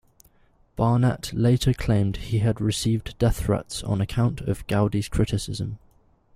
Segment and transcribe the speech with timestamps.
[0.75, 5.77] Barnett later claimed he had received death threats on account of Gowdy's criticism.